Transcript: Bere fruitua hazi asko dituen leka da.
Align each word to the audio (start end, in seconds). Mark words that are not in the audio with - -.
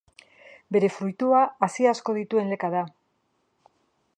Bere 0.75 0.87
fruitua 0.95 1.41
hazi 1.67 1.87
asko 1.91 2.15
dituen 2.17 2.51
leka 2.55 2.73
da. 2.77 2.85